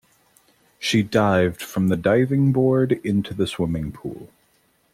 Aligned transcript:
She 0.79 1.03
dived 1.03 1.61
from 1.61 1.89
the 1.89 1.95
diving 1.95 2.51
board 2.51 2.93
into 3.03 3.35
the 3.35 3.45
swimming 3.45 3.91
pool. 3.91 4.31